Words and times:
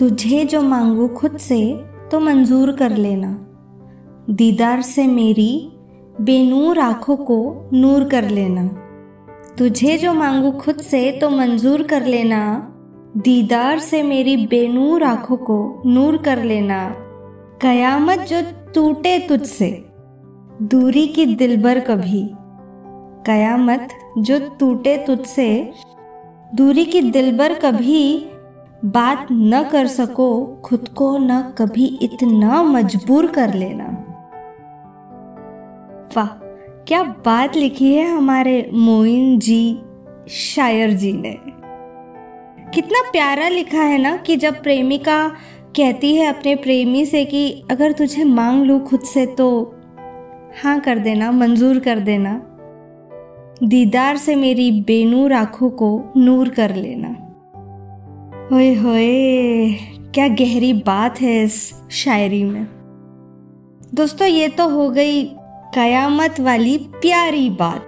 तुझे 0.00 0.44
जो 0.44 0.62
मांगू 0.62 1.08
खुद 1.08 1.36
से 1.36 1.84
तो 2.10 2.20
मंजूर 2.20 2.72
कर 2.72 2.90
लेना। 2.90 3.32
दीदार 4.30 4.82
से 4.82 5.06
मेरी 5.06 5.72
बेनूर 6.20 6.78
आँखों 6.78 7.16
को 7.16 7.70
नूर 7.72 8.04
कर 8.04 8.28
लेना। 8.28 8.66
तुझे 9.58 9.98
जो 9.98 10.14
मांगू 10.14 10.50
खुद 10.50 10.76
से 10.76 11.12
तो 11.12 11.30
मंजूर 11.30 11.82
कर 11.82 12.06
लेना। 12.06 12.72
दीदार 13.16 13.78
से 13.78 14.02
मेरी 14.02 14.46
बेनूर 14.46 15.02
आँखों 15.02 15.36
को 15.36 15.82
नूर 15.86 16.16
कर 16.16 16.44
लेना। 16.44 16.88
कयामत 17.62 18.18
जो 18.18 18.42
टूटे 18.74 19.18
तुझसे, 19.18 19.84
दूरी 20.62 21.06
की 21.06 21.26
दिलबर 21.26 21.80
कभी। 21.80 22.30
कयामत 23.26 23.88
जो 24.18 24.40
टूटे 24.60 24.96
तुझसे, 24.96 25.72
दूरी 26.54 26.84
की 26.84 27.00
दिलबर 27.00 27.54
कभी 27.54 28.26
बात 28.84 29.26
न 29.32 29.68
कर 29.72 29.86
सको, 29.86 30.46
खुद 30.64 30.88
को 30.88 31.18
न 31.18 31.42
कभी 31.58 31.98
इतना 32.02 32.62
मजबूर 32.62 33.26
कर 33.26 33.54
लेना। 33.54 33.84
वाह, 36.16 36.26
क्या 36.84 37.02
बात 37.02 37.56
लिखी 37.56 37.94
है 37.94 38.16
हमारे 38.16 38.70
मोइन 38.72 39.38
जी, 39.38 39.78
शायर 40.28 40.90
जी 40.90 41.12
ने। 41.12 41.38
कितना 42.74 43.10
प्यारा 43.12 43.48
लिखा 43.48 43.82
है 43.82 43.98
ना 43.98 44.16
कि 44.16 44.36
जब 44.36 44.62
प्रेमिका 44.62 45.28
कहती 45.76 46.14
है 46.16 46.26
अपने 46.26 46.54
प्रेमी 46.54 47.06
से 47.06 47.24
कि 47.24 47.64
अगर 47.70 47.92
तुझे 47.92 48.24
मांग 48.24 48.64
लू 48.64 48.78
खुद 48.78 49.00
से 49.00 49.26
तो 49.26 49.76
हाँ 50.64 50.80
कर 50.80 50.98
देना, 50.98 51.30
मंजूर 51.30 51.78
कर 51.78 51.98
देना। 51.98 52.42
दीदार 53.62 54.16
से 54.16 54.36
मेरी 54.36 54.82
बेनूर 54.82 55.32
आँखों 55.32 55.70
को 55.70 56.12
नूर 56.16 56.48
कर 56.48 56.74
लेना। 56.74 57.19
होए 58.50 58.72
होए, 58.74 59.72
क्या 60.14 60.26
गहरी 60.28 60.72
बात 60.72 61.20
है 61.20 61.42
इस 61.42 61.74
शायरी 61.90 62.42
में। 62.44 62.64
दोस्तों, 63.94 64.28
ये 64.28 64.48
तो 64.48 64.68
हो 64.68 64.88
गई 64.90 65.22
कयामत 65.74 66.40
वाली 66.40 66.76
प्यारी 66.78 67.50
बात। 67.50 67.86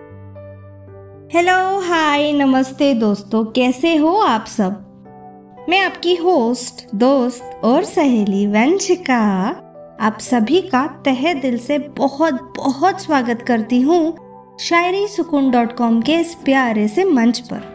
हेलो 1.34 1.56
हाय 1.80 2.32
नमस्ते 2.32 2.92
दोस्तों, 2.94 3.44
कैसे 3.44 3.96
हो 3.96 4.14
आप 4.18 4.46
सब? 4.46 5.66
मैं 5.68 5.80
आपकी 5.80 6.14
होस्ट 6.14 6.86
दोस्त 6.94 7.60
और 7.64 7.84
सहेली 7.84 8.46
वंशिका, 8.46 9.20
आप 10.00 10.18
सभी 10.20 10.60
का 10.60 10.86
तहे 11.04 11.34
दिल 11.34 11.58
से 11.58 11.78
बहुत 11.78 12.40
बहुत 12.56 13.02
स्वागत 13.02 13.42
करती 13.42 13.80
हूँ 13.80 14.16
शायरी 14.60 15.06
सुकून 15.08 15.50
डॉट 15.50 15.76
कॉम 15.76 16.02
के 16.02 16.14
इस 16.14 16.34
प्यारे 16.34 16.88
से 16.88 17.04
मंच 17.04 17.38
पर। 17.38 17.71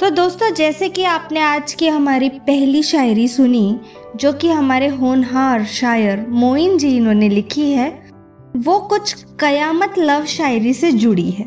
तो 0.00 0.10
दोस्तों, 0.10 0.54
जैसे 0.54 0.88
कि 0.88 1.04
आपने 1.04 1.40
आज 1.40 1.72
की 1.72 1.88
हमारी 1.88 2.28
पहली 2.28 2.82
शायरी 2.82 3.28
सुनी, 3.28 3.80
जो 4.16 4.32
कि 4.32 4.48
हमारे 4.48 4.88
होनहार 4.88 5.64
शायर 5.64 6.26
मोइन 6.28 6.78
जी 6.78 6.96
इन्होंने 6.96 7.28
लिखी 7.28 7.72
है, 7.72 8.10
वो 8.56 8.78
कुछ 8.80 9.24
कयामत 9.40 9.94
लव 9.98 10.24
शायरी 10.24 10.74
से 10.74 10.92
जुड़ी 10.92 11.30
है। 11.30 11.44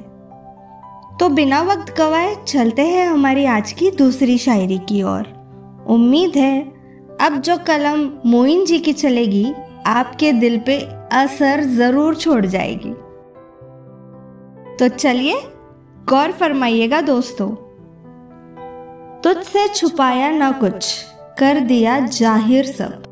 तो 1.19 1.29
बिना 1.29 1.61
वक्त 1.61 1.97
गवाए 1.97 2.35
चलते 2.47 2.81
हैं 2.81 3.07
हमारी 3.07 3.45
आज 3.45 3.71
की 3.71 3.91
दूसरी 3.91 4.37
शायरी 4.37 4.77
की 4.77 5.03
ओर। 5.03 5.33
उम्मीद 5.87 6.31
है, 6.35 6.61
अब 7.21 7.41
जो 7.41 7.57
कलम 7.57 8.11
मोइन 8.25 8.65
जी 8.65 8.79
की 8.79 8.93
चलेगी, 8.93 9.53
आपके 9.85 10.33
दिल 10.33 10.59
पे 10.59 10.77
असर 11.11 11.63
ज़रूर 11.63 12.15
छोड़ 12.15 12.45
जाएगी। 12.45 12.93
तो 14.77 14.87
चलिए, 14.87 15.41
गौर 16.09 16.31
फरमाइएगा 16.31 17.01
दोस्तों। 17.01 17.70
तुझसे 19.23 19.67
छुपाया 19.67 20.29
ना 20.31 20.51
कुछ, 20.51 20.85
कर 21.39 21.59
दिया 21.59 21.99
ज़ाहिर 22.07 22.65
सब। 22.65 23.03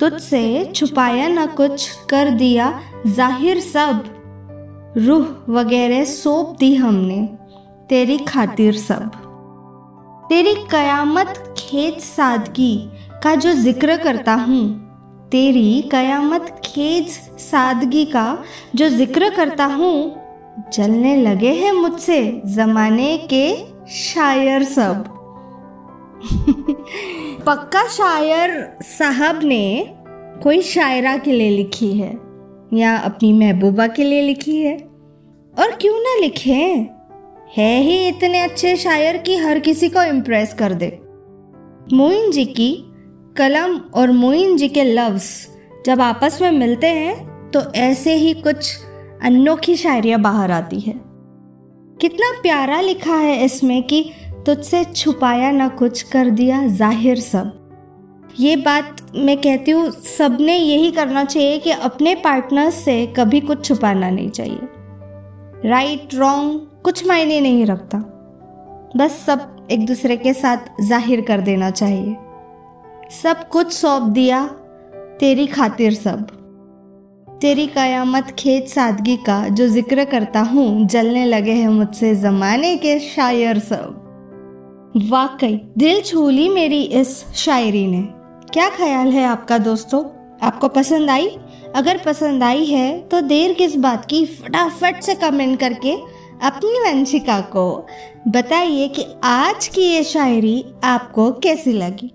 तुझसे 0.00 0.72
छुपाया 0.74 1.28
ना 1.28 1.44
कुछ, 1.46 1.88
कर 2.10 2.30
दिया 2.30 2.72
ज़ाहिर 3.06 3.60
सब। 3.60 4.04
रूह 4.96 5.26
वगैरह 5.48 6.04
सौंप 6.04 6.56
दी 6.60 6.74
हमने, 6.74 7.22
तेरी 7.88 8.18
खातिर 8.18 8.76
सब। 8.78 9.10
तेरी 10.28 10.54
कयामत 10.70 11.54
खेत 11.58 12.00
सादगी 12.00 12.74
का 13.22 13.34
जो 13.34 13.52
ज़िक्र 13.54 13.96
करता 13.96 14.34
हूँ, 14.34 14.64
तेरी 15.32 15.82
कयामत 15.82 16.60
खेत 16.64 17.08
सादगी 17.40 18.04
का 18.06 18.26
जो 18.74 18.88
ज़िक्र 18.88 19.34
करता 19.36 19.64
हूँ, 19.64 19.94
जलने 20.72 21.16
लगे 21.16 21.52
हैं 21.54 21.72
मुझसे 21.72 22.20
जमाने 22.46 23.16
के 23.32 23.71
शायर 23.92 24.62
सब। 24.62 25.04
पक्का 27.46 27.86
शायर 27.88 28.52
साहब 28.82 29.40
ने 29.42 29.94
कोई 30.42 30.62
शायरा 30.62 31.16
के 31.16 31.32
लिए 31.32 31.50
लिखी 31.50 31.92
है, 31.92 32.12
या 32.74 32.96
अपनी 32.96 33.32
महबूबा 33.32 33.86
के 33.86 34.04
लिए 34.04 34.22
लिखी 34.22 34.56
है? 34.58 34.76
और 35.54 35.76
क्यों 35.80 35.98
ना 36.00 36.18
लिखे? 36.20 36.62
है 37.56 37.80
ही 37.80 38.08
इतने 38.08 38.40
अच्छे 38.40 38.76
शायर 38.76 39.16
कि 39.16 39.36
हर 39.36 39.58
किसी 39.58 39.88
को 39.88 40.02
इम्प्रेस 40.02 40.54
कर 40.54 40.72
दे। 40.72 40.98
मोइन 41.92 42.30
जी 42.30 42.44
की 42.44 42.72
कलम 43.36 43.76
और 43.94 44.12
मोइन 44.12 44.56
जी 44.56 44.68
के 44.68 44.84
लफ्ज 44.84 45.48
जब 45.86 46.00
आपस 46.00 46.38
में 46.42 46.50
मिलते 46.50 46.86
हैं 46.86 47.50
तो 47.50 47.60
ऐसे 47.72 48.14
ही 48.14 48.34
कुछ 48.34 48.76
अनोखी 49.22 49.76
शायरियाँ 49.76 50.20
बाहर 50.20 50.50
आती 50.50 50.80
है। 50.80 51.11
कितना 52.00 52.30
प्यारा 52.42 52.80
लिखा 52.80 53.14
है 53.14 53.44
इसमें 53.44 53.82
कि 53.82 54.02
तुझसे 54.46 54.84
छुपाया 54.84 55.50
ना 55.50 55.68
कुछ 55.68 56.02
कर 56.02 56.30
दिया 56.30 56.66
ज़ाहिर 56.68 57.20
सब। 57.20 57.58
ये 58.40 58.56
बात 58.56 58.96
मैं 59.16 59.36
कहती 59.36 59.70
हूँ, 59.70 59.90
सबने 59.90 60.56
यही 60.56 60.90
करना 60.92 61.24
चाहिए 61.24 61.58
कि 61.58 61.70
अपने 61.70 62.14
पार्टनर 62.14 62.70
से 62.70 63.06
कभी 63.16 63.40
कुछ 63.40 63.64
छुपाना 63.64 64.10
नहीं 64.10 64.30
चाहिए। 64.30 65.68
राइट 65.70 66.14
रॉन्ग 66.14 66.60
कुछ 66.84 67.06
मायने 67.06 67.40
नहीं 67.40 67.64
रखता। 67.66 67.98
बस 68.96 69.22
सब 69.26 69.66
एक 69.70 69.86
दूसरे 69.86 70.16
के 70.16 70.32
साथ 70.34 70.82
ज़ाहिर 70.82 71.20
कर 71.20 71.40
देना 71.40 71.70
चाहिए। 71.70 72.16
सब 73.22 73.48
कुछ 73.48 73.72
सौंप 73.72 74.02
दिया, 74.02 74.44
तेरी 75.20 75.46
खातिर 75.46 75.94
सब। 75.94 76.26
तेरी 77.42 77.66
कयामत 77.66 78.26
खेत 78.38 78.68
सादगी 78.68 79.16
का, 79.16 79.48
जो 79.48 79.66
ज़िक्र 79.68 80.04
करता 80.04 80.40
हूँ, 80.40 80.86
जलने 80.86 81.24
लगे 81.24 81.52
हैं 81.52 81.68
मुझसे 81.68 82.14
ज़माने 82.14 82.76
के 82.76 82.98
शायर 83.00 83.58
सब। 83.58 85.00
वाकई, 85.10 85.60
दिल 85.78 86.00
छू 86.00 86.28
ली 86.30 86.48
मेरी 86.48 86.82
इस 86.82 87.24
शायरी 87.34 87.86
ने। 87.86 88.02
क्या 88.52 88.68
ख्याल 88.68 89.08
है 89.08 89.24
आपका 89.24 89.58
दोस्तों? 89.58 90.04
आपको 90.42 90.68
पसंद 90.68 91.10
आई? 91.10 91.28
अगर 91.76 91.98
पसंद 91.98 92.42
आई 92.42 92.64
है 92.64 93.00
तो 93.08 93.20
देर 93.20 93.52
किस 93.52 93.76
बात 93.76 94.04
की 94.04 94.24
फटाफट 94.26 95.02
से 95.02 95.14
कमेंट 95.14 95.58
करके 95.60 95.96
अपनी 96.46 96.78
वंशिका 96.80 97.40
को 97.40 97.86
बताइए 98.28 98.88
कि 98.88 99.06
आज 99.24 99.68
की 99.68 99.82
ये 99.82 100.02
शायरी 100.04 100.64
आपको 100.84 101.30
कैसी 101.32 101.72
लगी। 101.72 102.12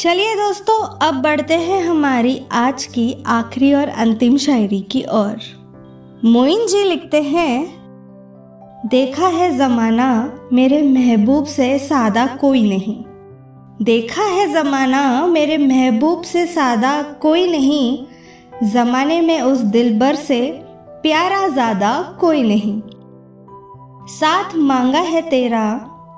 चलिए 0.00 0.34
दोस्तों, 0.34 1.06
अब 1.06 1.14
बढ़ते 1.14 1.54
हैं 1.54 1.82
हमारी 1.84 2.40
आज 2.52 2.84
की 2.84 3.24
आखिरी 3.26 3.72
और 3.74 3.88
अंतिम 3.88 4.36
शायरी 4.36 4.80
की 4.80 5.02
ओर। 5.02 5.40
मोइन 6.24 6.66
जी 6.66 6.82
लिखते 6.84 7.22
हैं, 7.22 7.64
देखा 8.86 9.26
है 9.26 9.58
जमाना, 9.58 10.38
मेरे 10.52 10.80
महबूब 10.82 11.44
से 11.44 11.78
सादा 11.78 12.26
कोई 12.26 12.62
नहीं। 12.62 12.96
देखा 13.82 14.22
है 14.22 14.46
जमाना, 14.52 15.26
मेरे 15.26 15.58
महबूब 15.58 16.22
से 16.22 16.46
सादा 16.46 17.02
कोई 17.02 17.50
नहीं। 17.50 18.06
जमाने 18.70 19.20
में 19.20 19.40
उस 19.40 19.58
दिलबर 19.58 20.14
से 20.14 20.40
प्यारा 21.02 21.48
ज़्यादा 21.48 22.16
कोई 22.20 22.42
नहीं। 22.42 22.80
साथ 24.08 24.56
मांगा 24.56 25.00
है 25.00 25.22
तेरा, 25.22 25.66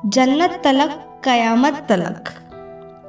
जन्नत 0.06 0.60
तलक, 0.64 1.20
कयामत 1.24 1.86
तलक। 1.88 2.34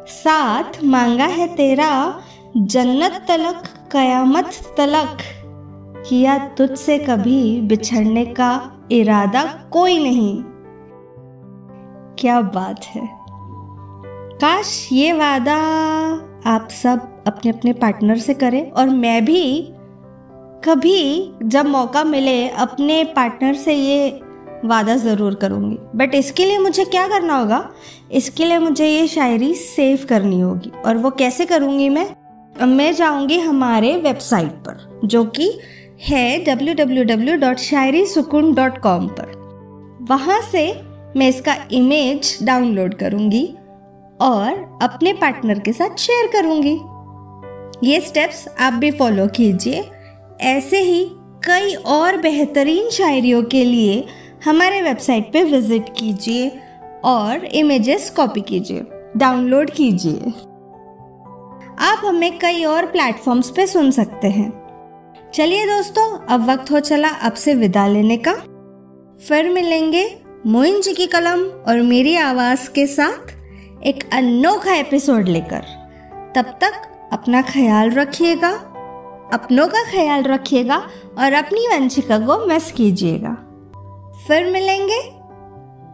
साथ 0.07 0.83
मांगा 0.83 1.25
है 1.25 1.55
तेरा 1.55 2.21
जन्नत 2.57 3.25
तलक, 3.27 3.63
कयामत 3.91 4.51
तलक। 4.77 5.17
किया 6.09 6.37
तुझसे 6.37 6.97
कभी 6.97 7.61
बिछड़ने 7.61 8.25
का 8.25 8.71
इरादा 8.91 9.43
कोई 9.71 9.99
नहीं। 9.99 10.43
क्या 12.19 12.41
बात 12.41 12.85
है। 12.85 13.09
काश 14.33 14.89
ये 14.91 15.13
वादा 15.13 15.55
आप 16.45 16.67
सब 16.69 17.23
अपने 17.27 17.51
अपने 17.51 17.73
पार्टनर 17.73 18.17
से 18.17 18.33
करें 18.33 18.71
और 18.71 18.89
मैं 18.89 19.25
भी 19.25 19.69
कभी 20.63 21.33
जब 21.43 21.65
मौका 21.65 22.03
मिले 22.03 22.49
अपने 22.49 23.03
पार्टनर 23.03 23.53
से 23.53 23.73
ये 23.73 24.19
वादा 24.63 24.95
ज़रूर 24.95 25.35
करूँगी। 25.35 25.77
बट 25.95 26.15
इसके 26.15 26.45
लिए 26.45 26.57
मुझे 26.57 26.85
क्या 26.85 27.07
करना 27.07 27.37
होगा? 27.37 27.69
इसके 28.11 28.45
लिए 28.45 28.57
मुझे 28.57 28.87
ये 28.87 29.07
शायरी 29.07 29.53
सेव 29.53 29.99
करनी 30.09 30.39
होगी। 30.39 30.71
और 30.85 30.97
वो 30.97 31.09
कैसे 31.09 31.45
करूँगी 31.45 31.89
मैं? 31.89 32.15
मैं 32.65 32.95
जाऊँगी 32.95 33.39
हमारे 33.39 33.97
वेबसाइट 33.97 34.47
पर, 34.47 35.01
जो 35.05 35.25
कि 35.25 35.59
है 36.03 36.45
www.शायरीसुकून.com 36.45 39.09
पर। 39.09 39.43
वहाँ 40.09 40.41
से 40.51 40.81
मैं 41.17 41.29
इसका 41.29 41.55
इमेज 41.71 42.39
डाउनलोड 42.43 42.93
करूँगी 42.93 43.55
और 44.21 44.79
अपने 44.81 45.13
पार्टनर 45.13 45.59
के 45.59 45.73
साथ 45.73 45.97
शेयर 45.97 46.27
करूँगी। 46.27 46.79
ये 47.89 47.99
स्टेप्स 47.99 48.47
आप 48.59 48.73
भी 48.73 48.91
फॉलो 48.91 49.27
कीजिए। 49.27 49.89
ऐसे 50.41 50.79
ही 50.79 51.11
कई 51.45 51.73
और 51.73 52.17
बेहतरीन 52.17 52.89
शायरियों 52.89 53.43
के 53.43 53.65
लिए 53.65 54.05
हमारे 54.45 54.81
वेबसाइट 54.81 55.31
पे 55.33 55.43
विज़िट 55.43 55.89
कीजिए 55.97 56.61
और 57.03 57.45
इमेजेस 57.45 58.09
कॉपी 58.09 58.41
कीजिए 58.41 58.85
डाउनलोड 59.17 59.69
कीजिए। 59.69 60.31
आप 61.79 62.01
हमें 62.05 62.39
कई 62.39 62.63
और 62.63 62.85
प्लेटफॉर्म्स 62.85 63.49
पे 63.49 63.67
सुन 63.67 63.91
सकते 63.91 64.27
हैं। 64.27 64.51
चलिए 65.33 65.65
दोस्तों, 65.65 66.17
अब 66.27 66.49
वक्त 66.49 66.71
हो 66.71 66.79
चला 66.79 67.07
आपसे 67.07 67.53
विदा 67.53 67.87
लेने 67.87 68.17
का। 68.17 68.33
फिर 69.27 69.49
मिलेंगे 69.49 70.17
मोइन 70.47 70.81
जी 70.81 70.93
की 70.93 71.07
कलम 71.07 71.43
और 71.67 71.81
मेरी 71.81 72.15
आवाज़ 72.15 72.69
के 72.69 72.87
साथ 72.87 73.31
एक 73.85 74.03
अनोखा 74.13 74.73
एपिसोड 74.73 75.27
लेकर। 75.27 75.63
तब 76.35 76.57
तक 76.61 76.81
अपना 77.13 77.41
ख्याल 77.41 77.91
रखिएगा, 77.91 78.51
अपनों 79.33 79.67
का 79.67 79.83
ख्याल 79.91 80.23
रखिएगा 80.23 80.77
और 81.17 81.33
अपनी 81.33 81.67
वंशिका 81.67 82.19
को 82.19 82.45
मिस 82.47 82.71
कीजिएगा। 82.71 83.37
फिर 84.27 84.45
मिलेंगे। 84.45 84.99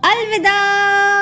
अलविदा। 0.09 1.19